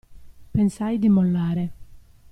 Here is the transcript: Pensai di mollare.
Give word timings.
Pensai 0.53 0.97
di 0.97 1.09
mollare. 1.09 1.65